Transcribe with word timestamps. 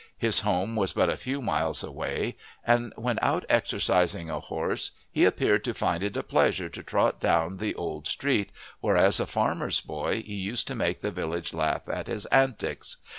His 0.17 0.39
home 0.39 0.75
was 0.75 0.93
but 0.93 1.11
a 1.11 1.15
few 1.15 1.43
miles 1.43 1.83
away, 1.83 2.35
and 2.65 2.91
when 2.95 3.19
out 3.21 3.45
exercising 3.49 4.31
a 4.31 4.39
horse 4.39 4.93
he 5.11 5.25
appeared 5.25 5.63
to 5.65 5.75
find 5.75 6.01
it 6.01 6.17
a 6.17 6.23
pleasure 6.23 6.69
to 6.69 6.81
trot 6.81 7.19
down 7.19 7.57
the 7.57 7.75
old 7.75 8.07
street, 8.07 8.49
where 8.79 8.97
as 8.97 9.19
a 9.19 9.27
farmer's 9.27 9.79
boy 9.79 10.23
he 10.23 10.33
used 10.33 10.67
to 10.69 10.73
make 10.75 11.01
the 11.01 11.11
village 11.11 11.53
laugh 11.53 11.83
at 11.87 12.07
his 12.07 12.25
antics. 12.31 12.97